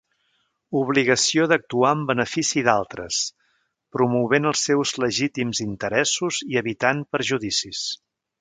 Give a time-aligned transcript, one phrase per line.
[0.77, 3.19] Obligació d'actuar en benefici d'altres,
[3.99, 7.89] promovent els seus legítims interessos i evitant perjudicis.